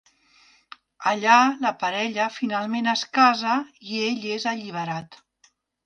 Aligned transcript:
Allà 1.11 1.35
la 1.67 1.73
parella 1.85 2.27
finalment 2.39 2.91
es 2.97 3.07
casa 3.21 3.61
i 3.93 4.05
ell 4.11 4.29
és 4.39 4.51
alliberat. 4.57 5.25